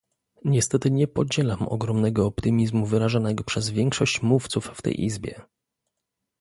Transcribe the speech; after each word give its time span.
Niestety 0.45 0.91
nie 0.91 1.07
podzielam 1.07 1.61
ogromnego 1.67 2.25
optymizmu 2.27 2.85
wyrażanego 2.85 3.43
przez 3.43 3.69
większość 3.69 4.21
mówców 4.21 4.65
w 4.75 4.81
tej 4.81 5.03
Izbie 5.03 5.41